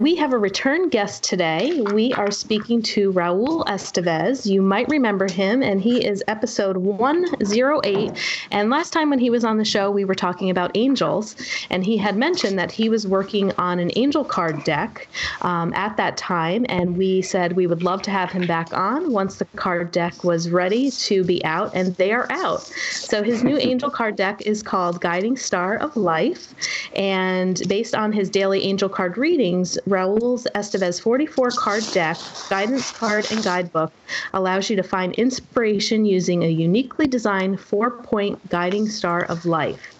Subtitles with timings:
[0.00, 1.82] We have a return guest today.
[1.92, 4.50] We are speaking to Raul Estevez.
[4.50, 8.12] You might remember him, and he is episode 108.
[8.50, 11.36] And last time when he was on the show, we were talking about angels,
[11.68, 15.06] and he had mentioned that he was working on an angel card deck
[15.42, 16.64] um, at that time.
[16.70, 20.24] And we said we would love to have him back on once the card deck
[20.24, 22.62] was ready to be out, and they are out.
[22.62, 26.54] So his new angel card deck is called Guiding Star of Life.
[26.96, 32.16] And based on his daily angel card readings, Raul's Estevez 44 card deck,
[32.48, 33.92] guidance card, and guidebook
[34.32, 39.94] allows you to find inspiration using a uniquely designed four point guiding star of life.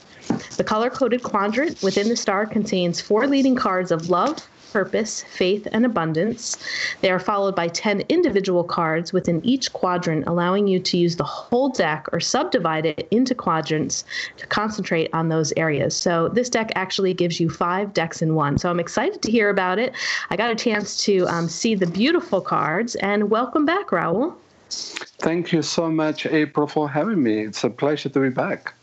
[0.56, 5.66] The color coded quadrant within the star contains four leading cards of love, purpose, faith,
[5.72, 6.56] and abundance.
[7.00, 11.24] They are followed by 10 individual cards within each quadrant, allowing you to use the
[11.24, 14.04] whole deck or subdivide it into quadrants
[14.36, 15.96] to concentrate on those areas.
[15.96, 18.58] So, this deck actually gives you five decks in one.
[18.58, 19.94] So, I'm excited to hear about it.
[20.30, 24.34] I got a chance to um, see the beautiful cards, and welcome back, Raul.
[24.70, 27.44] Thank you so much, April, for having me.
[27.44, 28.74] It's a pleasure to be back.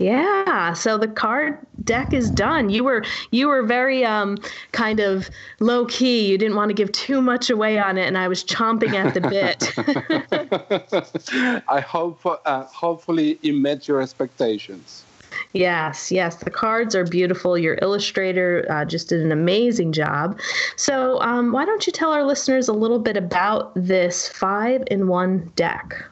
[0.00, 2.70] Yeah, so the card deck is done.
[2.70, 4.38] You were you were very um,
[4.72, 5.28] kind of
[5.60, 6.26] low key.
[6.26, 9.12] You didn't want to give too much away on it, and I was chomping at
[9.12, 9.74] the bit.
[11.68, 15.04] I hope uh, hopefully it met your expectations.
[15.52, 17.58] Yes, yes, the cards are beautiful.
[17.58, 20.40] Your illustrator uh, just did an amazing job.
[20.76, 25.08] So, um, why don't you tell our listeners a little bit about this five in
[25.08, 26.02] one deck?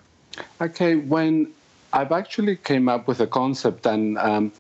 [0.61, 1.51] Okay, when
[1.93, 4.53] I've actually came up with a concept, and um,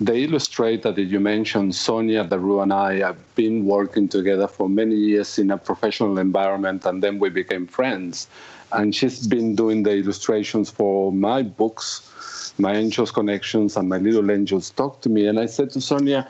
[0.00, 4.94] the illustrator that you mentioned, Sonia Daru, and I have been working together for many
[4.94, 8.28] years in a professional environment, and then we became friends.
[8.70, 14.30] And she's been doing the illustrations for my books, My Angels Connections, and My Little
[14.30, 15.26] Angels Talk to Me.
[15.26, 16.28] And I said to Sonia,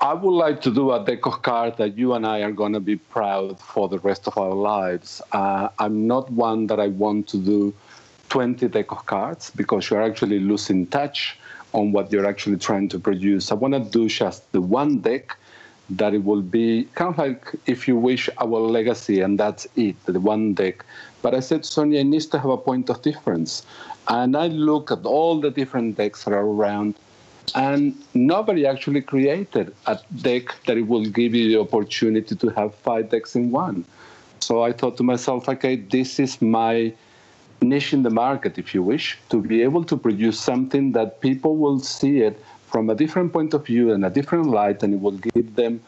[0.00, 2.74] I would like to do a deck of cards that you and I are going
[2.74, 5.20] to be proud for the rest of our lives.
[5.32, 7.74] Uh, I'm not one that I want to do
[8.28, 11.38] 20 deck of cards because you're actually losing touch
[11.72, 13.50] on what you're actually trying to produce.
[13.52, 15.36] I want to do just the one deck
[15.90, 19.96] that it will be kind of like, if you wish, our legacy, and that's it,
[20.04, 20.84] the one deck.
[21.22, 23.64] But I said, Sonia, needs to have a point of difference.
[24.08, 26.94] And I look at all the different decks that are around,
[27.54, 32.74] and nobody actually created a deck that it will give you the opportunity to have
[32.74, 33.84] five decks in one.
[34.40, 36.92] So I thought to myself, okay, this is my
[37.60, 41.56] niche in the market, if you wish, to be able to produce something that people
[41.56, 45.00] will see it from a different point of view and a different light, and it
[45.00, 45.80] will give them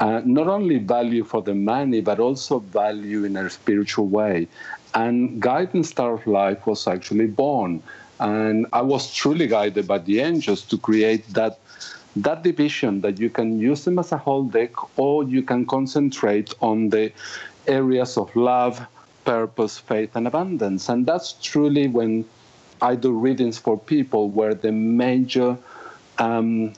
[0.00, 4.48] uh, not only value for the money, but also value in a spiritual way.
[4.94, 7.82] And Guidance Star of Life was actually born.
[8.18, 11.58] And I was truly guided by the angels to create that
[12.16, 16.52] that division that you can use them as a whole deck or you can concentrate
[16.60, 17.12] on the
[17.68, 18.84] areas of love,
[19.24, 20.88] purpose, faith, and abundance.
[20.88, 22.24] And that's truly when
[22.82, 25.56] I do readings for people where the major
[26.18, 26.72] um,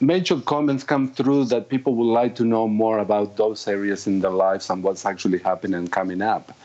[0.00, 4.20] major comments come through that people would like to know more about those areas in
[4.20, 6.56] their lives and what's actually happening and coming up.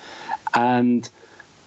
[0.54, 1.10] And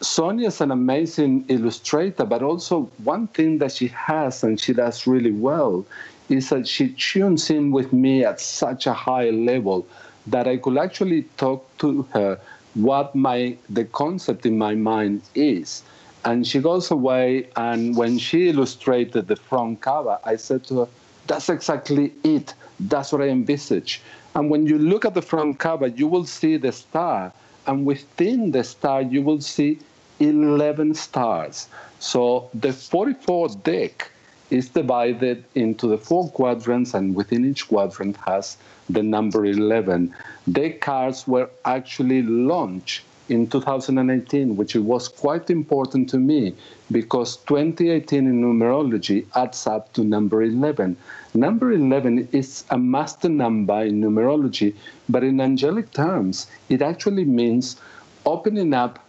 [0.01, 5.07] Sonia is an amazing illustrator, but also one thing that she has and she does
[5.07, 5.85] really well
[6.29, 9.87] is that she tunes in with me at such a high level
[10.27, 12.39] that I could actually talk to her
[12.77, 15.83] what my the concept in my mind is.
[16.25, 20.89] And she goes away, and when she illustrated the front cover, I said to her,
[21.27, 22.55] "That's exactly it.
[22.81, 24.03] That's what I envisage."
[24.35, 27.33] And when you look at the front cover, you will see the star,
[27.67, 29.79] and within the star, you will see
[30.21, 31.69] 11 stars.
[31.99, 34.11] So the 44 deck
[34.51, 38.57] is divided into the four quadrants, and within each quadrant has
[38.91, 40.15] the number 11.
[40.47, 46.55] The cards were actually launched in 2018, which was quite important to me
[46.93, 50.97] because 2018 in numerology adds up to number 11.
[51.35, 54.75] Number 11 is a master number in numerology,
[55.09, 57.77] but in angelic terms, it actually means
[58.25, 59.01] opening up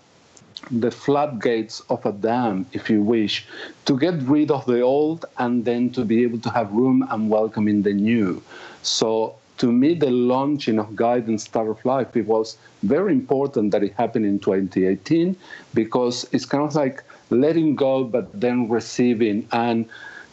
[0.72, 3.46] the floodgates of a dam, if you wish,
[3.86, 7.30] to get rid of the old and then to be able to have room and
[7.30, 8.42] welcome in the new.
[8.82, 13.84] So to me, the launching of Guidance Star of Life, it was very important that
[13.84, 15.36] it happened in 2018
[15.74, 19.48] because it's kind of like letting go but then receiving.
[19.52, 19.90] And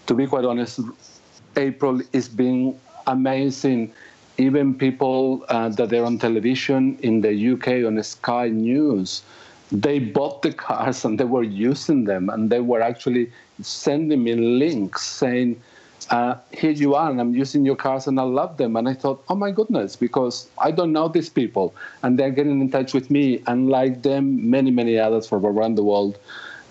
[0.07, 0.81] to be quite honest,
[1.57, 3.93] April is being amazing.
[4.37, 9.23] Even people uh, that they're on television in the UK on Sky News,
[9.73, 13.31] they bought the cars and they were using them and they were actually
[13.63, 15.61] sending me links saying,
[16.11, 18.77] uh, here you are, and I'm using your cars, and I love them.
[18.77, 22.61] And I thought, oh my goodness, because I don't know these people, and they're getting
[22.61, 26.19] in touch with me, and like them, many, many others from around the world,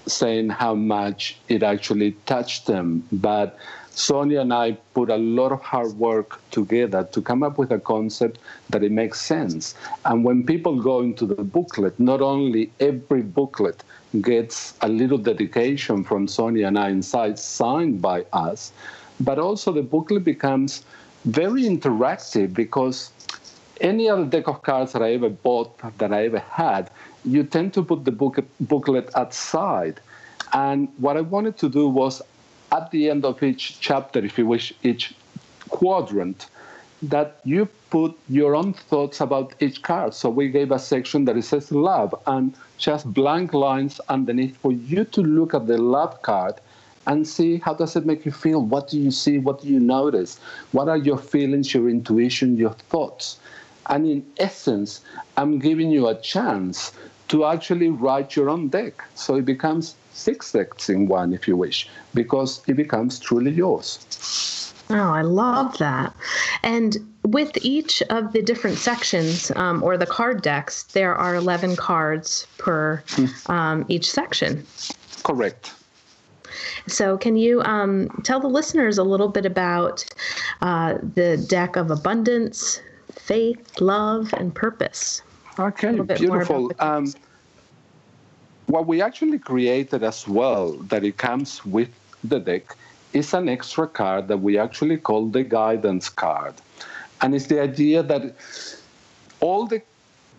[0.08, 3.08] saying how much it actually touched them.
[3.12, 3.58] But
[3.96, 7.80] Sonia and I put a lot of hard work together to come up with a
[7.80, 8.40] concept
[8.72, 9.76] that it makes sense.
[10.06, 13.84] And when people go into the booklet, not only every booklet
[14.22, 18.72] gets a little dedication from Sonia and I inside, signed by us,
[19.20, 20.84] but also the booklet becomes
[21.26, 23.12] very interactive because
[23.82, 26.90] any other deck of cards that I ever bought, that I ever had,
[27.26, 30.00] you tend to put the book, booklet outside.
[30.54, 32.22] And what I wanted to do was
[32.72, 35.14] at the end of each chapter, if you wish, each
[35.70, 36.48] quadrant,
[37.02, 40.14] that you put your own thoughts about each card.
[40.14, 44.72] So we gave a section that it says love and just blank lines underneath for
[44.72, 46.56] you to look at the love card
[47.08, 49.80] and see how does it make you feel what do you see what do you
[49.80, 50.40] notice
[50.72, 53.38] what are your feelings your intuition your thoughts
[53.88, 55.02] and in essence
[55.38, 56.92] i'm giving you a chance
[57.28, 61.58] to actually write your own deck so it becomes six decks in one if you
[61.58, 64.00] wish because it becomes truly yours
[64.90, 66.14] Oh, I love that.
[66.62, 71.78] And with each of the different sections um, or the card decks, there are 11
[71.78, 73.52] cards per hmm.
[73.52, 74.66] um, each section.
[75.24, 75.72] Correct.
[76.88, 80.06] So, can you um, tell the listeners a little bit about
[80.62, 82.82] uh, the deck of abundance,
[83.12, 85.22] faith, love, and purpose?
[85.58, 86.72] Okay, beautiful.
[86.80, 87.14] Um,
[88.68, 91.90] what we actually created as well, that it comes with
[92.24, 92.76] the deck,
[93.14, 96.56] is an extra card that we actually call the guidance card.
[97.22, 98.36] And it's the idea that
[99.40, 99.82] all the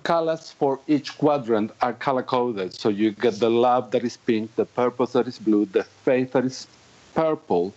[0.05, 2.75] colors for each quadrant are color coded.
[2.75, 6.33] So you get the love that is pink, the purpose that is blue, the faith
[6.33, 6.69] that is
[7.15, 7.75] purple,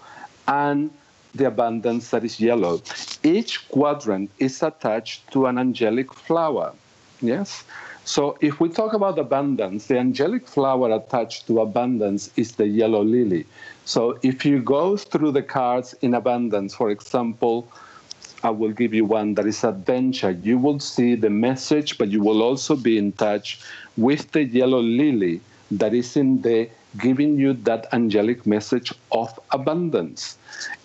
[0.48, 0.92] and
[1.34, 2.82] the abundance that is yellow.
[3.24, 6.74] Each quadrant is attached to an angelic flower.
[7.22, 7.64] Yes?
[8.04, 13.04] So if we talk about abundance, the angelic flower attached to abundance is the yellow
[13.04, 13.46] lily.
[13.86, 17.68] So if you go through the cards in abundance, for example,
[18.44, 20.32] I will give you one that is adventure.
[20.32, 23.60] You will see the message, but you will also be in touch
[23.98, 25.42] with the yellow lily
[25.72, 26.70] that is in the
[27.00, 30.38] giving you that angelic message of abundance.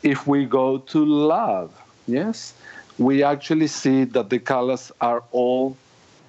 [0.02, 1.70] If we go to love,
[2.06, 2.54] yes,
[2.99, 5.76] we actually see that the colors are all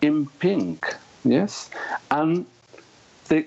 [0.02, 1.69] in pink, yes,
[2.12, 2.46] and
[3.30, 3.46] the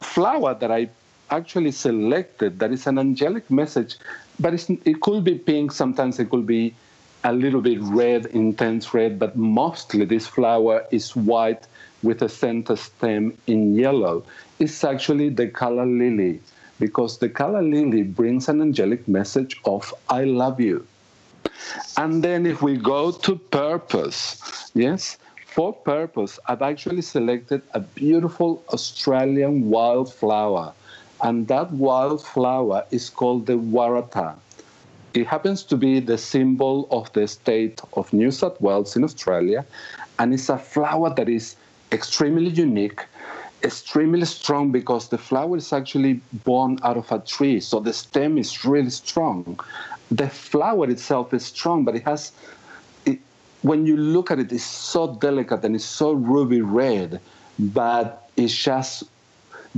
[0.00, 0.90] flower that I
[1.30, 3.96] actually selected that is an angelic message,
[4.38, 6.74] but it could be pink, sometimes it could be
[7.24, 11.66] a little bit red, intense red, but mostly this flower is white
[12.02, 14.24] with a center stem in yellow.
[14.58, 16.40] It's actually the calla lily
[16.78, 20.86] because the calla lily brings an angelic message of I love you.
[21.96, 28.62] And then if we go to purpose, yes, for purpose, I've actually selected a beautiful
[28.68, 30.72] Australian wildflower.
[31.20, 34.36] And that wildflower is called the Waratah.
[35.14, 39.64] It happens to be the symbol of the state of New South Wales in Australia,
[40.18, 41.56] and it's a flower that is
[41.92, 43.04] extremely unique,
[43.64, 48.36] extremely strong because the flower is actually born out of a tree, so the stem
[48.36, 49.58] is really strong.
[50.10, 52.32] The flower itself is strong, but it has,
[53.06, 53.18] it,
[53.62, 57.20] when you look at it, it's so delicate and it's so ruby red,
[57.58, 59.04] but it's just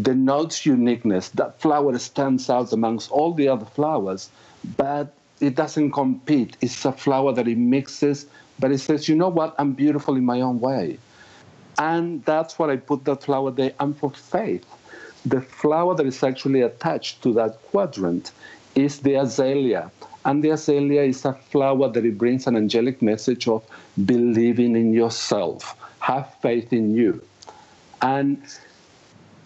[0.02, 1.28] denotes uniqueness.
[1.30, 4.28] That flower stands out amongst all the other flowers,
[4.76, 6.56] but it doesn't compete.
[6.60, 8.26] It's a flower that it mixes,
[8.58, 9.54] but it says, you know what?
[9.58, 10.98] I'm beautiful in my own way.
[11.78, 13.72] And that's what I put that flower there.
[13.80, 14.66] And for faith,
[15.24, 18.32] the flower that is actually attached to that quadrant
[18.74, 19.90] is the azalea.
[20.24, 23.64] And the azalea is a flower that it brings an angelic message of
[24.04, 27.22] believing in yourself, have faith in you.
[28.02, 28.42] And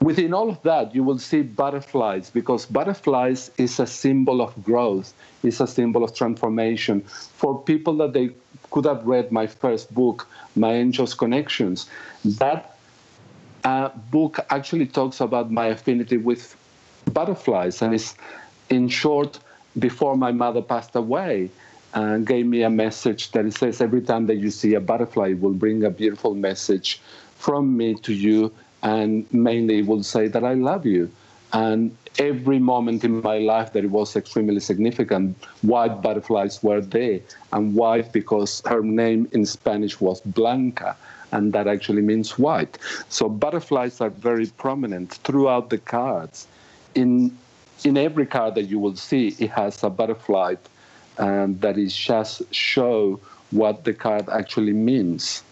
[0.05, 5.15] Within all of that, you will see butterflies because butterflies is a symbol of growth,
[5.43, 7.01] is a symbol of transformation.
[7.01, 8.29] For people that they
[8.71, 11.89] could have read my first book, My Angels Connections,
[12.23, 12.77] that
[13.65, 16.55] uh, book actually talks about my affinity with
[17.15, 18.15] butterflies, and it's
[18.69, 19.39] in short,
[19.79, 21.49] before my mother passed away,
[21.95, 25.29] uh, gave me a message that it says every time that you see a butterfly,
[25.29, 27.01] it will bring a beautiful message
[27.39, 28.53] from me to you,
[28.85, 31.11] and mainly will say that I love you.
[31.53, 37.21] And every moment in my life that it was extremely significant, white butterflies were there.
[37.53, 40.97] And white because her name in Spanish was Blanca,
[41.33, 42.79] and that actually means white.
[43.09, 46.47] So butterflies are very prominent throughout the cards.
[46.95, 47.37] In
[47.85, 50.55] in every card that you will see, it has a butterfly
[51.19, 55.43] um, that is just show what the card actually means.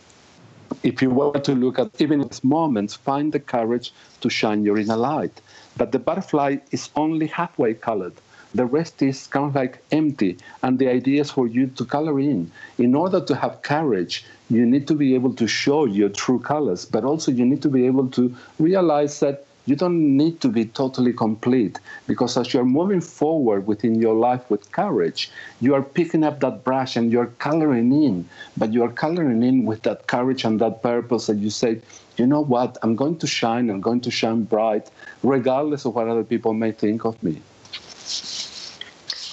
[0.82, 4.78] If you were to look at even its moments, find the courage to shine your
[4.78, 5.40] inner light.
[5.76, 8.14] But the butterfly is only halfway colored.
[8.54, 12.18] The rest is kind of like empty, and the idea is for you to color
[12.20, 12.50] in.
[12.78, 16.84] In order to have courage, you need to be able to show your true colors,
[16.84, 20.64] but also you need to be able to realize that you don't need to be
[20.64, 26.24] totally complete because as you're moving forward within your life with courage, you are picking
[26.24, 30.44] up that brush and you're coloring in, but you are coloring in with that courage
[30.44, 31.80] and that purpose that you say,
[32.16, 34.90] you know what, I'm going to shine, I'm going to shine bright,
[35.22, 37.40] regardless of what other people may think of me.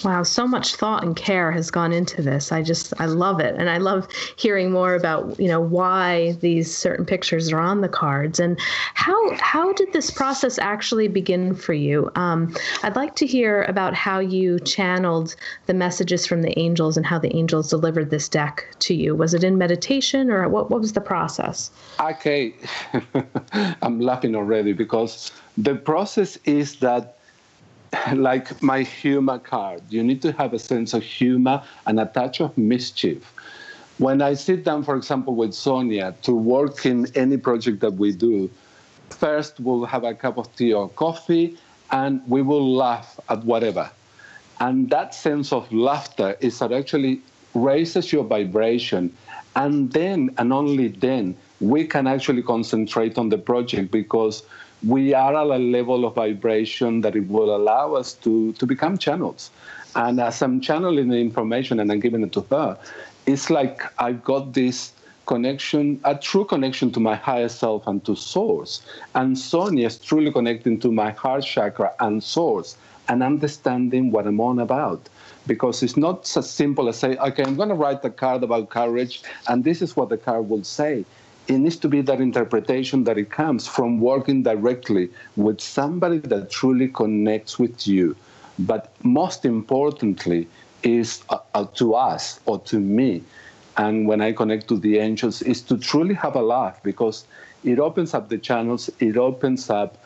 [0.04, 2.52] Wow, so much thought and care has gone into this.
[2.52, 3.54] I just I love it.
[3.56, 7.88] And I love hearing more about, you know, why these certain pictures are on the
[7.88, 8.58] cards and
[8.94, 12.10] how how did this process actually begin for you?
[12.14, 17.04] Um, I'd like to hear about how you channeled the messages from the angels and
[17.04, 19.14] how the angels delivered this deck to you.
[19.14, 21.70] Was it in meditation or what what was the process?
[22.00, 22.54] Okay.
[23.82, 27.16] I'm laughing already because the process is that
[28.14, 29.82] like my humor card.
[29.88, 33.32] You need to have a sense of humor and a touch of mischief.
[33.98, 38.12] When I sit down, for example, with Sonia to work in any project that we
[38.12, 38.50] do,
[39.10, 41.58] first we'll have a cup of tea or coffee
[41.90, 43.90] and we will laugh at whatever.
[44.60, 47.20] And that sense of laughter is that actually
[47.54, 49.14] raises your vibration.
[49.56, 54.42] And then, and only then, we can actually concentrate on the project because
[54.86, 58.96] we are at a level of vibration that it will allow us to, to become
[58.96, 59.50] channels.
[59.94, 62.78] And as I'm channeling the information and I'm giving it to her,
[63.26, 64.92] it's like I've got this
[65.26, 68.82] connection, a true connection to my higher self and to source.
[69.14, 72.76] And Sonia is truly connecting to my heart chakra and source
[73.08, 75.08] and understanding what I'm on about.
[75.46, 78.70] Because it's not so simple as say, okay, I'm going to write a card about
[78.70, 81.04] courage, and this is what the card will say
[81.48, 86.50] it needs to be that interpretation that it comes from working directly with somebody that
[86.50, 88.16] truly connects with you.
[88.58, 90.48] But most importantly,
[90.82, 93.22] is uh, uh, to us or to me.
[93.76, 97.24] And when I connect to the angels, is to truly have a laugh because
[97.64, 99.96] it opens up the channels, it opens up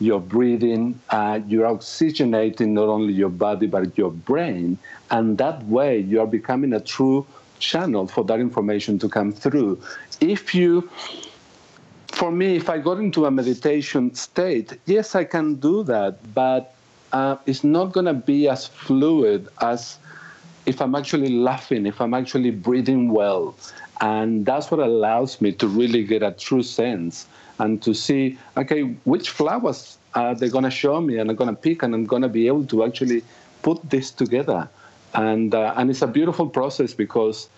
[0.00, 4.78] your breathing, uh, you're oxygenating not only your body but your brain.
[5.10, 7.26] And that way, you are becoming a true
[7.70, 9.80] channel for that information to come through.
[10.20, 10.88] If you
[12.14, 16.74] for me, if I got into a meditation state, yes, I can do that, but
[17.12, 19.98] uh, it's not going to be as fluid as
[20.66, 23.54] if I'm actually laughing, if I'm actually breathing well.
[24.00, 27.26] And that's what allows me to really get a true sense
[27.58, 31.54] and to see, okay, which flowers are they going to show me and I'm going
[31.54, 33.22] to pick and I'm going to be able to actually
[33.62, 34.68] put this together.
[35.14, 37.48] And, uh, and it's a beautiful process because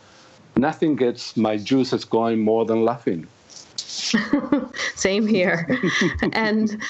[0.56, 3.26] nothing gets my juices going more than laughing.
[4.94, 5.66] Same here.
[6.32, 6.80] and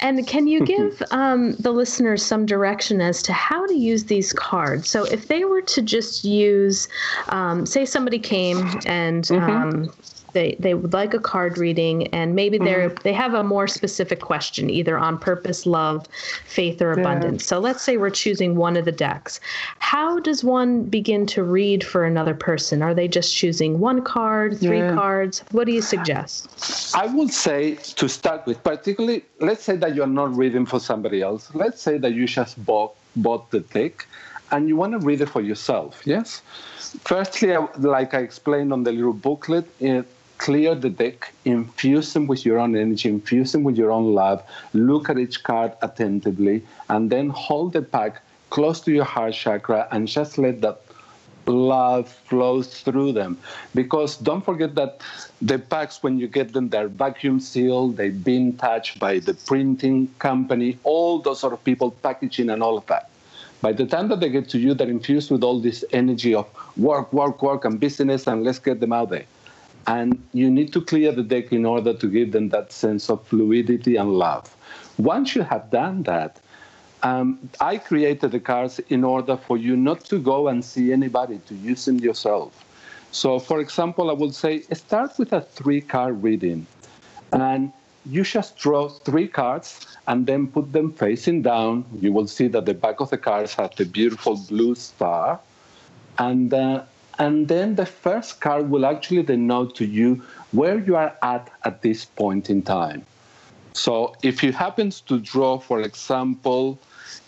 [0.00, 4.32] and can you give um, the listeners some direction as to how to use these
[4.32, 4.88] cards?
[4.88, 6.88] So if they were to just use,
[7.28, 9.50] um, say somebody came and mm-hmm.
[9.50, 9.92] um,
[10.32, 13.02] they they would like a card reading and maybe they're mm.
[13.02, 16.06] they have a more specific question either on purpose love
[16.46, 17.42] faith or abundance.
[17.42, 17.48] Yeah.
[17.48, 19.40] so let's say we're choosing one of the decks.
[19.78, 22.82] How does one begin to read for another person?
[22.82, 24.94] Are they just choosing one card three yeah.
[24.94, 25.44] cards?
[25.52, 26.94] What do you suggest?
[26.94, 31.22] I would say to start with particularly let's say that you're not reading for somebody
[31.22, 31.50] else.
[31.54, 34.06] Let's say that you just bought bought the deck
[34.52, 36.42] and you want to read it for yourself yes?
[37.04, 40.06] Firstly like i explained on the little booklet it,
[40.40, 44.42] clear the deck, infuse them with your own energy, infuse them with your own love,
[44.72, 49.86] look at each card attentively, and then hold the pack close to your heart chakra
[49.92, 50.80] and just let that
[51.46, 53.36] love flow through them.
[53.74, 55.02] Because don't forget that
[55.42, 60.08] the packs, when you get them, they're vacuum sealed, they've been touched by the printing
[60.18, 63.10] company, all those sort of people, packaging and all of that.
[63.60, 66.48] By the time that they get to you, they're infused with all this energy of
[66.78, 69.26] work, work, work, and business, and let's get them out there.
[69.86, 73.26] And you need to clear the deck in order to give them that sense of
[73.26, 74.54] fluidity and love.
[74.98, 76.40] Once you have done that,
[77.02, 81.40] Um, I created the cards in order for you not to go and see anybody,
[81.48, 82.52] to use them yourself.
[83.10, 86.66] So, for example, I would say start with a three card reading.
[87.32, 87.72] And
[88.04, 91.84] you just draw three cards and then put them facing down.
[92.04, 95.40] You will see that the back of the cards has the beautiful blue star.
[96.18, 96.82] And, uh,
[97.20, 100.22] and then the first card will actually denote to you
[100.52, 103.04] where you are at at this point in time.
[103.74, 106.78] So if you happen to draw, for example,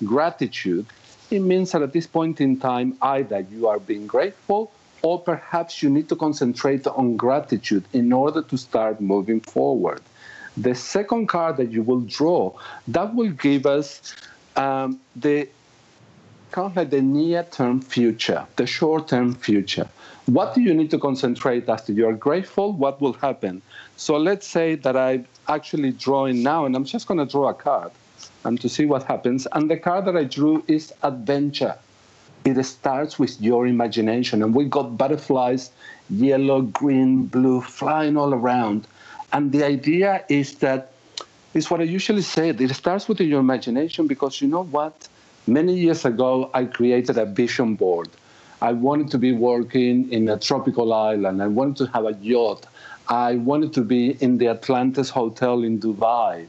[0.03, 0.87] gratitude,
[1.31, 4.73] it means that at this point in time, either you are being grateful
[5.03, 10.01] or perhaps you need to concentrate on gratitude in order to start moving forward.
[10.57, 12.53] The second card that you will draw,
[12.89, 14.15] that will give us
[14.57, 15.49] um, the
[16.53, 19.89] kind of like the near-term future, the short-term future.
[20.27, 22.73] What do you need to concentrate after you are grateful?
[22.73, 23.63] What will happen?
[23.97, 27.55] So let's say that I'm actually drawing now, and I'm just going to draw a
[27.55, 27.91] card
[28.45, 29.49] and to see what happens.
[29.53, 31.77] And the card that I drew is adventure.
[32.45, 35.71] It starts with your imagination, and we got butterflies,
[36.11, 38.87] yellow, green, blue, flying all around.
[39.33, 40.93] And the idea is that
[41.55, 42.51] is what I usually say.
[42.51, 45.09] It starts with your imagination because you know what?
[45.49, 48.09] Many years ago, I created a vision board.
[48.61, 51.43] I wanted to be working in a tropical island.
[51.43, 52.67] I wanted to have a yacht.
[53.09, 56.47] I wanted to be in the Atlantis Hotel in Dubai.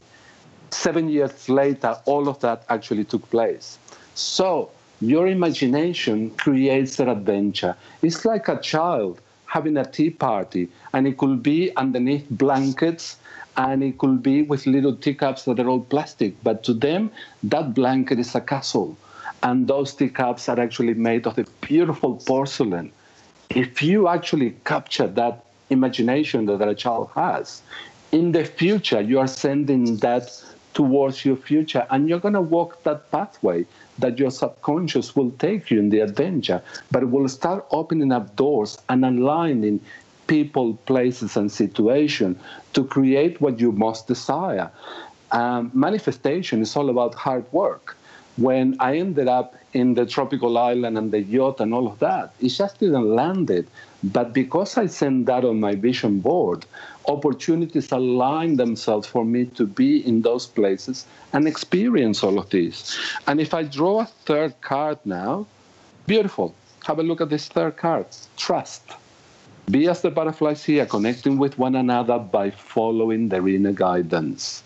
[0.70, 3.78] Seven years later, all of that actually took place.
[4.14, 4.70] So
[5.00, 7.74] your imagination creates an adventure.
[8.02, 13.16] It's like a child having a tea party, and it could be underneath blankets
[13.56, 16.34] and it could be with little teacups that are all plastic.
[16.42, 17.10] But to them,
[17.42, 18.96] that blanket is a castle.
[19.42, 22.92] And those teacups are actually made of the beautiful porcelain.
[23.50, 27.62] If you actually capture that imagination that a child has,
[28.12, 30.30] in the future, you are sending that
[30.74, 33.64] towards your future and you're going to walk that pathway
[33.98, 38.34] that your subconscious will take you in the adventure but it will start opening up
[38.34, 39.80] doors and aligning
[40.26, 42.36] people places and situations
[42.72, 44.70] to create what you most desire
[45.32, 47.96] um, manifestation is all about hard work
[48.36, 52.32] when i ended up in the tropical island and the yacht and all of that
[52.40, 53.66] it just didn't land it
[54.02, 56.64] but because i sent that on my vision board
[57.06, 62.98] opportunities align themselves for me to be in those places and experience all of this.
[63.26, 65.46] And if I draw a third card now,
[66.06, 66.54] beautiful.
[66.84, 68.06] Have a look at this third card
[68.36, 68.82] trust.
[69.70, 74.62] Be as the butterflies here, connecting with one another by following their inner guidance.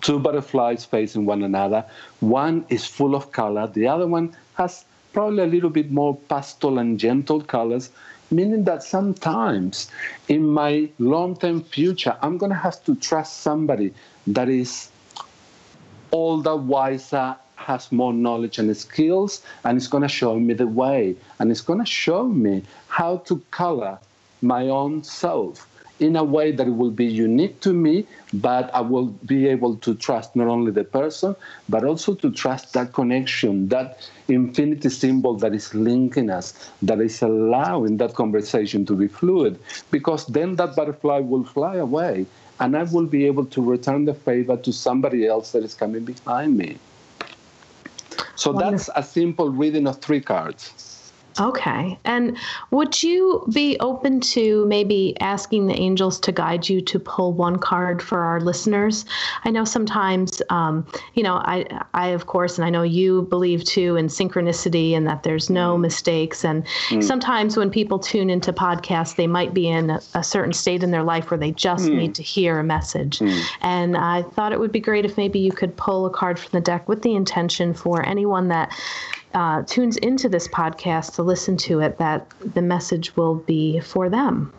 [0.00, 1.84] Two butterflies facing one another.
[2.20, 6.78] One is full of color, the other one has probably a little bit more pastel
[6.78, 7.90] and gentle colors
[8.32, 9.90] meaning that sometimes
[10.28, 13.94] in my long term future, I'm going to have to trust somebody
[14.26, 14.90] that is
[16.10, 21.14] older, wiser, has more knowledge and skills, and it's going to show me the way,
[21.38, 23.98] and it's going to show me how to color
[24.42, 25.68] my own self
[26.00, 29.76] in a way that it will be unique to me, but I will be able
[29.76, 31.36] to trust not only the person,
[31.68, 37.22] but also to trust that connection, that infinity symbol that is linking us, that is
[37.22, 39.58] allowing that conversation to be fluid,
[39.92, 42.26] because then that butterfly will fly away
[42.58, 46.04] and I will be able to return the favor to somebody else that is coming
[46.04, 46.78] behind me.
[48.34, 48.70] So Wonderful.
[48.70, 50.91] that's a simple reading of three cards.
[51.40, 51.98] Okay.
[52.04, 52.36] And
[52.70, 57.58] would you be open to maybe asking the angels to guide you to pull one
[57.58, 59.04] card for our listeners?
[59.44, 63.64] I know sometimes, um, you know, I, I, of course, and I know you believe
[63.64, 65.82] too in synchronicity and that there's no mm.
[65.82, 66.44] mistakes.
[66.44, 67.02] And mm.
[67.02, 70.90] sometimes when people tune into podcasts, they might be in a, a certain state in
[70.90, 71.96] their life where they just mm.
[71.96, 73.18] need to hear a message.
[73.18, 73.42] Mm.
[73.60, 76.50] And I thought it would be great if maybe you could pull a card from
[76.52, 78.72] the deck with the intention for anyone that
[79.34, 84.08] uh, tunes into this podcast to listen to it, that the message will be for
[84.08, 84.52] them.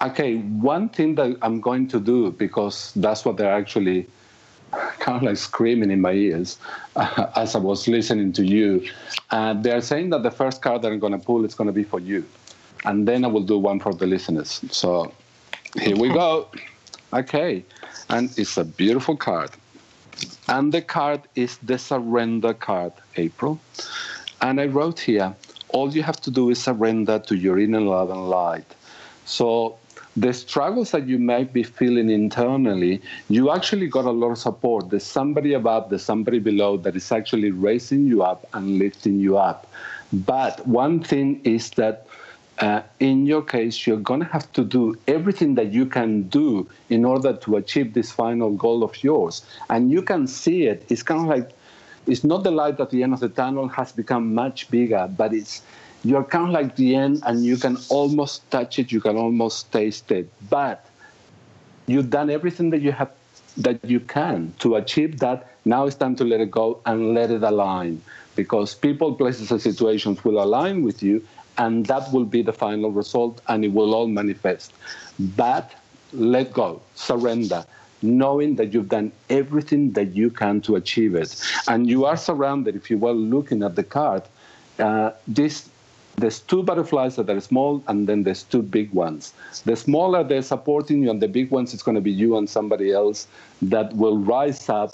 [0.00, 4.08] Okay, one thing that I'm going to do because that's what they're actually
[4.98, 6.58] kind of like screaming in my ears
[6.96, 8.88] uh, as I was listening to you.
[9.30, 11.72] Uh, they're saying that the first card that I'm going to pull is going to
[11.72, 12.26] be for you,
[12.84, 14.60] and then I will do one for the listeners.
[14.70, 15.12] So
[15.78, 16.00] here okay.
[16.00, 16.48] we go.
[17.12, 17.64] Okay,
[18.08, 19.50] and it's a beautiful card.
[20.48, 23.60] And the card is the surrender card, April.
[24.42, 25.34] And I wrote here,
[25.68, 28.74] all you have to do is surrender to your inner love and light.
[29.24, 29.78] So
[30.16, 33.00] the struggles that you might be feeling internally,
[33.30, 34.90] you actually got a lot of support.
[34.90, 39.38] There's somebody above, there's somebody below that is actually raising you up and lifting you
[39.38, 39.70] up.
[40.12, 42.06] But one thing is that
[42.58, 46.68] uh, in your case, you're going to have to do everything that you can do
[46.90, 49.44] in order to achieve this final goal of yours.
[49.70, 50.84] And you can see it.
[50.90, 51.50] It's kind of like
[52.06, 55.32] it's not the light at the end of the tunnel has become much bigger, but
[55.32, 55.62] it's
[56.04, 59.70] you're kind of like the end and you can almost touch it, you can almost
[59.70, 60.28] taste it.
[60.50, 60.84] But
[61.86, 63.10] you've done everything that you have
[63.58, 65.48] that you can to achieve that.
[65.64, 68.02] Now it's time to let it go and let it align
[68.34, 71.24] because people, places, and situations will align with you,
[71.58, 74.72] and that will be the final result and it will all manifest.
[75.36, 75.72] But
[76.12, 77.64] let go, surrender,
[78.02, 81.40] knowing that you've done everything that you can to achieve it.
[81.68, 84.22] And you are surrounded, if you were looking at the card,
[84.78, 85.68] uh, this
[86.16, 89.32] there's two butterflies that are small and then there's two big ones.
[89.64, 92.48] The smaller they're supporting you and the big ones it's going to be you and
[92.48, 93.26] somebody else
[93.62, 94.92] that will rise up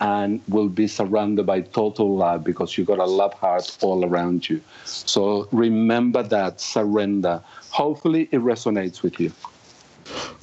[0.00, 4.48] and will be surrounded by total love because you've got a love heart all around
[4.48, 4.60] you.
[4.84, 7.42] So remember that surrender.
[7.70, 9.32] Hopefully it resonates with you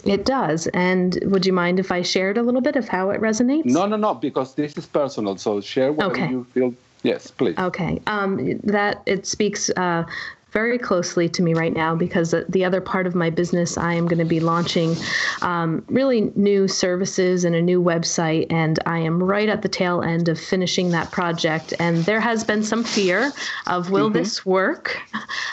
[0.05, 0.67] it does.
[0.67, 3.65] And would you mind if I shared a little bit of how it resonates?
[3.65, 5.37] No, no, no, because this is personal.
[5.37, 6.29] So share what okay.
[6.29, 6.73] you feel
[7.03, 7.57] Yes, please.
[7.57, 8.01] Okay.
[8.07, 10.05] Um, that it speaks uh,
[10.53, 14.07] very closely to me right now because the other part of my business, I am
[14.07, 14.95] going to be launching
[15.41, 18.45] um, really new services and a new website.
[18.51, 21.73] And I am right at the tail end of finishing that project.
[21.79, 23.33] And there has been some fear
[23.65, 24.19] of will mm-hmm.
[24.19, 25.01] this work?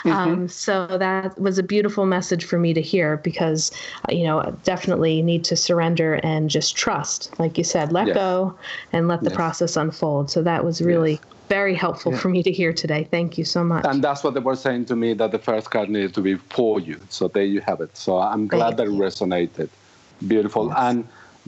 [0.03, 0.11] Mm-hmm.
[0.11, 3.71] Um, so that was a beautiful message for me to hear because,
[4.07, 7.37] uh, you know, definitely need to surrender and just trust.
[7.39, 8.15] Like you said, let yes.
[8.15, 8.57] go
[8.93, 9.35] and let the yes.
[9.35, 10.29] process unfold.
[10.29, 11.13] So that was really.
[11.13, 12.21] Yes very helpful yeah.
[12.23, 13.03] for me to hear today.
[13.15, 13.85] Thank you so much.
[13.85, 16.35] And that's what they were saying to me that the first card needed to be
[16.57, 16.97] for you.
[17.09, 17.91] So there you have it.
[18.05, 19.03] So I'm glad Thank that you.
[19.03, 19.69] it resonated.
[20.33, 20.67] Beautiful.
[20.67, 20.77] Yes.
[20.87, 20.97] And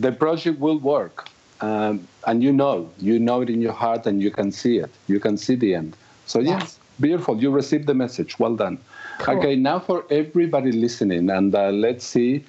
[0.05, 1.29] the project will work.
[1.61, 1.95] Um,
[2.27, 4.91] and you know, you know it in your heart and you can see it.
[5.07, 5.95] You can see the end.
[6.25, 7.41] So, yes, yes beautiful.
[7.41, 8.39] You received the message.
[8.39, 8.77] Well done.
[9.19, 9.37] Cool.
[9.37, 12.43] Okay, now for everybody listening, and uh, let's see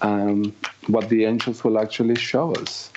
[0.00, 0.54] um,
[0.86, 2.90] what the angels will actually show us.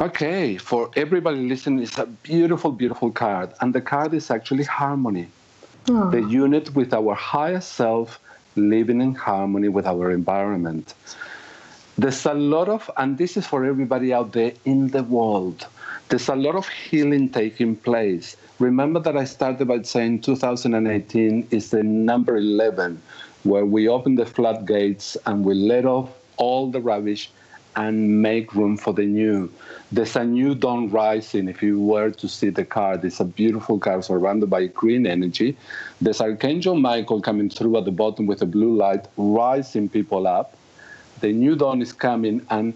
[0.00, 3.52] Okay, for everybody listening, it's a beautiful, beautiful card.
[3.60, 5.28] And the card is actually harmony.
[5.90, 6.08] Oh.
[6.10, 8.18] The unit with our higher self
[8.56, 10.94] living in harmony with our environment.
[11.98, 15.66] There's a lot of, and this is for everybody out there in the world,
[16.08, 18.36] there's a lot of healing taking place.
[18.58, 23.02] Remember that I started by saying 2018 is the number 11,
[23.42, 26.08] where we open the floodgates and we let off
[26.38, 27.30] all the rubbish
[27.76, 29.50] and make room for the new.
[29.92, 31.48] There's a new dawn rising.
[31.48, 35.56] If you were to see the card, it's a beautiful card surrounded by green energy.
[36.00, 40.56] There's Archangel Michael coming through at the bottom with a blue light, rising people up.
[41.20, 42.74] The new dawn is coming, and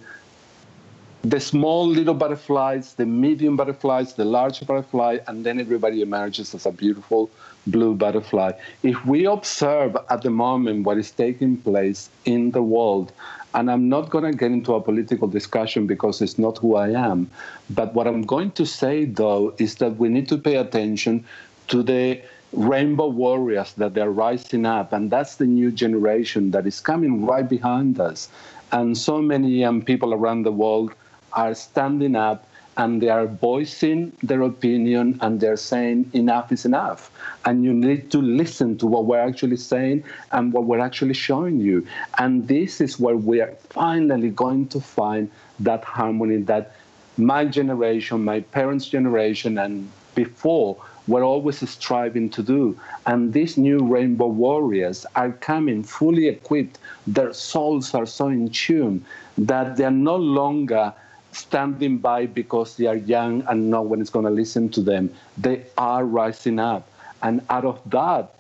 [1.24, 6.66] the small little butterflies, the medium butterflies, the large butterfly, and then everybody emerges as
[6.66, 7.30] a beautiful
[7.66, 8.52] blue butterfly.
[8.82, 13.10] If we observe at the moment what is taking place in the world,
[13.54, 16.90] and I'm not going to get into a political discussion because it's not who I
[16.90, 17.30] am.
[17.70, 21.24] But what I'm going to say, though, is that we need to pay attention
[21.68, 22.20] to the
[22.52, 24.92] rainbow warriors that they're rising up.
[24.92, 28.28] And that's the new generation that is coming right behind us.
[28.72, 30.94] And so many young people around the world
[31.35, 37.11] are standing up and they are voicing their opinion and they're saying enough is enough.
[37.44, 41.61] And you need to listen to what we're actually saying and what we're actually showing
[41.61, 41.87] you.
[42.18, 46.73] And this is where we are finally going to find that harmony that
[47.16, 52.79] my generation, my parents' generation, and before were always striving to do.
[53.07, 56.79] And these new rainbow warriors are coming fully equipped.
[57.07, 59.05] Their souls are so in tune
[59.37, 60.94] that they're no longer
[61.35, 65.12] standing by because they are young and no one is going to listen to them.
[65.37, 66.88] They are rising up.
[67.23, 68.35] And out of that,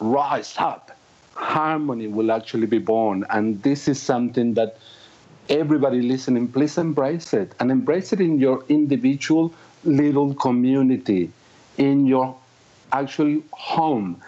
[0.00, 0.96] rise up,
[1.34, 3.24] harmony will actually be born.
[3.30, 4.78] And this is something that
[5.48, 7.54] everybody listening, please embrace it.
[7.60, 11.30] And embrace it in your individual little community,
[11.78, 12.36] in your
[12.92, 14.20] actual home.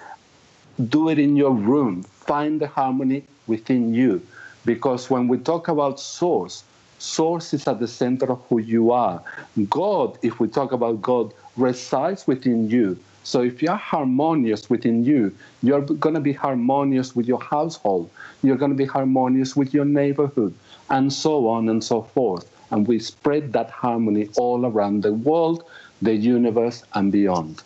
[0.89, 2.05] Do it in your room.
[2.05, 4.23] Find the harmony within you.
[4.65, 6.63] Because when we talk about source,
[6.99, 9.23] Source is at the center of who you are.
[9.71, 12.99] God, if we talk about God, resides within you.
[13.23, 18.11] So if you're harmonious within you, you're going to be harmonious with your household.
[18.43, 20.55] You're going to be harmonious with your neighborhood,
[20.91, 22.51] and so on and so forth.
[22.71, 25.65] And we spread that harmony all around the world,
[26.01, 27.63] the universe, and beyond.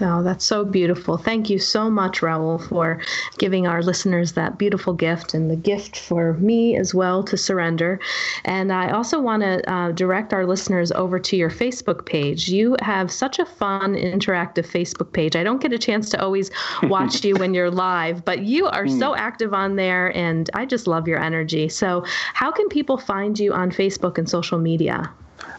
[0.00, 1.16] Oh, that's so beautiful.
[1.16, 3.00] Thank you so much, Raul, for
[3.38, 7.98] giving our listeners that beautiful gift and the gift for me as well to surrender.
[8.44, 12.48] And I also want to uh, direct our listeners over to your Facebook page.
[12.48, 15.34] You have such a fun, interactive Facebook page.
[15.34, 16.50] I don't get a chance to always
[16.82, 19.18] watch you when you're live, but you are so hmm.
[19.18, 21.70] active on there, and I just love your energy.
[21.70, 22.04] So,
[22.34, 25.10] how can people find you on Facebook and social media?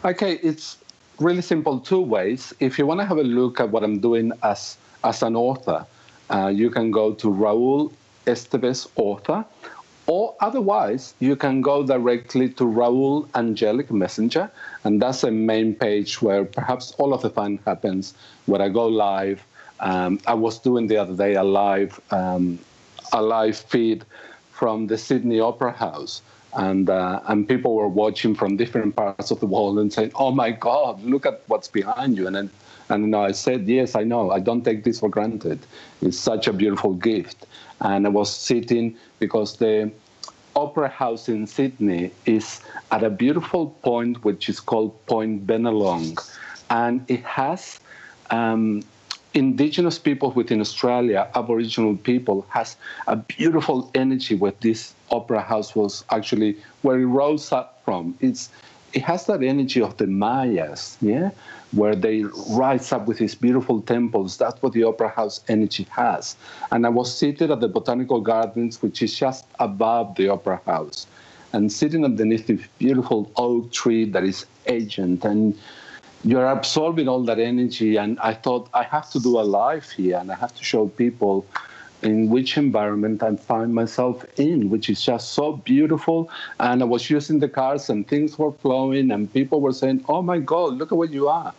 [0.06, 0.78] Okay, it's
[1.20, 2.54] really simple two ways.
[2.60, 5.86] If you want to have a look at what I'm doing as, as an author,
[6.30, 7.92] uh, you can go to Raul
[8.26, 9.46] Esteves Author,
[10.08, 14.50] or otherwise, you can go directly to Raul Angelic Messenger,
[14.84, 18.14] and that's a main page where perhaps all of the fun happens,
[18.46, 19.46] where I go live.
[19.80, 22.58] Um, I was doing the other day a live, um,
[23.12, 24.06] a live feed
[24.52, 26.22] from the Sydney Opera House,
[26.58, 30.32] and uh, and people were watching from different parts of the world and saying, "Oh
[30.32, 32.50] my God, look at what's behind you!" And
[32.90, 34.32] and you know, I said, "Yes, I know.
[34.32, 35.60] I don't take this for granted.
[36.02, 37.46] It's such a beautiful gift."
[37.80, 39.92] And I was sitting because the
[40.56, 42.60] Opera House in Sydney is
[42.92, 46.20] at a beautiful point, which is called Point Bennelong,
[46.70, 47.80] and it has.
[48.32, 48.82] Um,
[49.38, 52.76] indigenous people within Australia, Aboriginal people, has
[53.08, 58.18] a beautiful energy where this opera house was actually where it rose up from.
[58.20, 58.50] It's
[58.94, 61.32] it has that energy of the Mayas, yeah,
[61.72, 64.38] where they rise up with these beautiful temples.
[64.38, 66.36] That's what the opera house energy has.
[66.72, 71.06] And I was seated at the botanical gardens, which is just above the opera house,
[71.54, 75.58] and sitting underneath this beautiful oak tree that is ancient and
[76.24, 77.98] you're absorbing all that energy.
[77.98, 80.88] And I thought I have to do a live here and I have to show
[80.88, 81.46] people
[82.04, 86.30] in which environment I find myself in, which is just so beautiful.
[86.60, 90.22] And I was using the cars and things were flowing and people were saying, Oh
[90.22, 91.54] my God, look at where you are.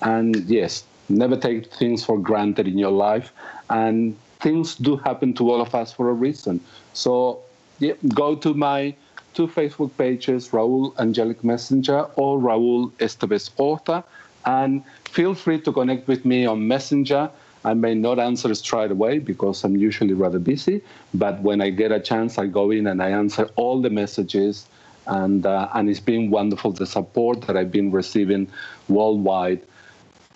[0.00, 3.32] And yes, never take things for granted in your life.
[3.70, 6.60] And things do happen to all of us for a reason.
[6.94, 7.40] So
[7.78, 8.94] yeah, go to my
[9.34, 14.04] two Facebook pages, Raul Angelic Messenger or Raul Esteves Author,
[14.44, 17.30] and feel free to connect with me on Messenger.
[17.64, 20.82] I may not answer straight away because I'm usually rather busy,
[21.14, 24.66] but when I get a chance, I go in and I answer all the messages.
[25.06, 28.48] And, uh, and it's been wonderful the support that I've been receiving
[28.88, 29.60] worldwide.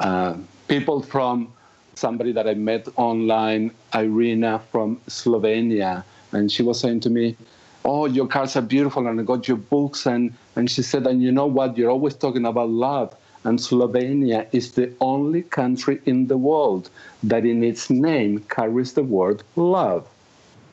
[0.00, 0.36] Uh,
[0.68, 1.52] people from
[1.94, 7.36] somebody that I met online, Irina from Slovenia, and she was saying to me,
[7.86, 10.06] oh, your cards are beautiful, and I got your books.
[10.06, 11.78] And, and she said, and you know what?
[11.78, 13.14] You're always talking about love.
[13.44, 16.90] And Slovenia is the only country in the world
[17.22, 20.06] that in its name carries the word love.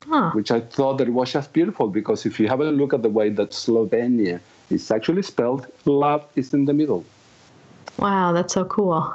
[0.07, 0.31] Huh.
[0.31, 3.09] Which I thought that was just beautiful because if you have a look at the
[3.09, 4.39] way that Slovenia
[4.71, 7.05] is actually spelled, love is in the middle.
[7.99, 9.13] Wow, that's so cool.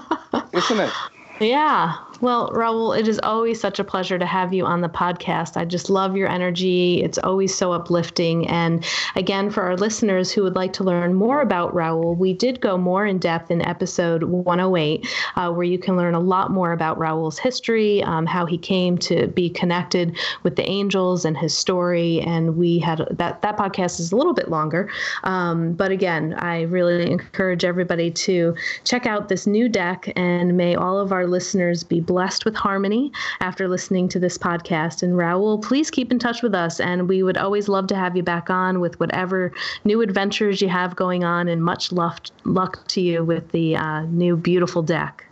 [0.52, 0.92] Isn't it?
[1.40, 1.96] Yeah.
[2.20, 5.56] Well, Raul, it is always such a pleasure to have you on the podcast.
[5.56, 7.02] I just love your energy.
[7.02, 8.46] It's always so uplifting.
[8.46, 8.84] And
[9.16, 12.76] again, for our listeners who would like to learn more about Raul, we did go
[12.76, 16.98] more in depth in episode 108, uh, where you can learn a lot more about
[16.98, 22.20] Raul's history, um, how he came to be connected with the angels and his story.
[22.20, 24.90] And we had that, that podcast is a little bit longer.
[25.24, 28.54] Um, but again, I really encourage everybody to
[28.84, 33.12] check out this new deck and may all of our listeners be blessed with harmony
[33.38, 35.04] after listening to this podcast.
[35.04, 36.80] And Raul, please keep in touch with us.
[36.80, 39.52] And we would always love to have you back on with whatever
[39.84, 41.46] new adventures you have going on.
[41.46, 45.24] And much luck, luck to you with the uh, new beautiful deck.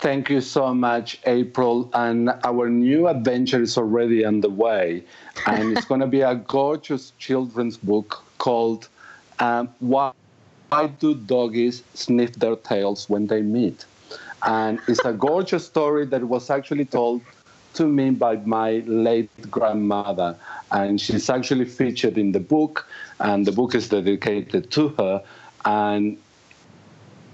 [0.00, 1.88] Thank you so much, April.
[1.94, 5.04] And our new adventure is already underway.
[5.46, 8.88] And it's going to be a gorgeous children's book called
[9.38, 10.12] um, Why
[10.98, 13.84] Do Doggies Sniff Their Tails When They Meet?
[14.44, 17.22] And it's a gorgeous story that was actually told
[17.74, 20.36] to me by my late grandmother.
[20.70, 22.86] And she's actually featured in the book,
[23.20, 25.22] and the book is dedicated to her.
[25.64, 26.18] And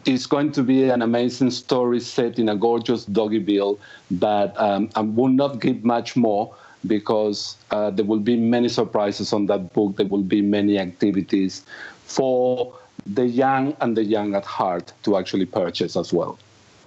[0.07, 3.79] it's going to be an amazing story set in a gorgeous doggyville
[4.11, 6.55] that um, I will not give much more
[6.87, 9.97] because uh, there will be many surprises on that book.
[9.97, 11.65] There will be many activities
[12.05, 12.75] for
[13.07, 16.39] the young and the young at heart to actually purchase as well.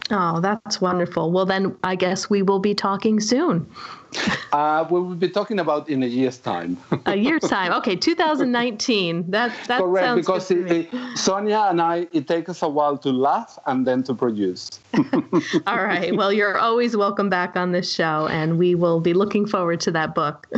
[0.10, 1.32] Oh, that's wonderful.
[1.32, 3.70] Well, then I guess we will be talking soon.
[4.54, 6.78] uh, we will be talking about in a year's time.
[7.06, 7.74] a year's time.
[7.74, 9.30] Okay, 2019.
[9.30, 13.12] That that correct because it, it, Sonia and I, it takes us a while to
[13.12, 14.80] laugh and then to produce.
[15.68, 16.16] All right.
[16.16, 19.92] Well, you're always welcome back on this show, and we will be looking forward to
[19.92, 20.48] that book.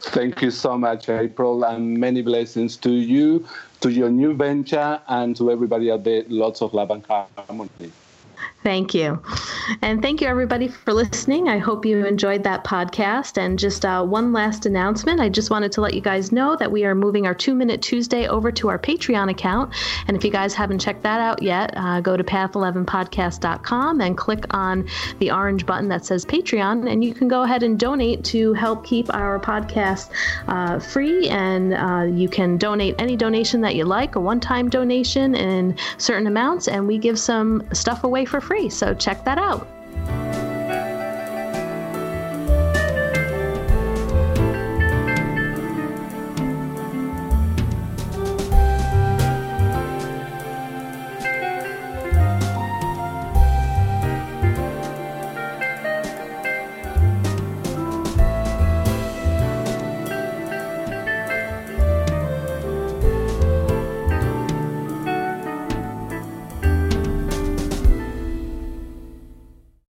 [0.00, 3.46] Thank you so much, April, and many blessings to you,
[3.80, 6.22] to your new venture, and to everybody out there.
[6.28, 7.92] Lots of love and harmony.
[8.64, 9.22] Thank you.
[9.82, 11.48] And thank you, everybody, for listening.
[11.48, 13.38] I hope you enjoyed that podcast.
[13.38, 16.70] And just uh, one last announcement I just wanted to let you guys know that
[16.70, 19.72] we are moving our Two Minute Tuesday over to our Patreon account.
[20.08, 24.44] And if you guys haven't checked that out yet, uh, go to path11podcast.com and click
[24.50, 24.88] on
[25.20, 26.90] the orange button that says Patreon.
[26.90, 30.10] And you can go ahead and donate to help keep our podcast
[30.48, 31.28] uh, free.
[31.28, 35.76] And uh, you can donate any donation that you like, a one time donation in
[35.96, 36.66] certain amounts.
[36.66, 38.68] And we give some stuff away for free.
[38.68, 39.68] So check that out.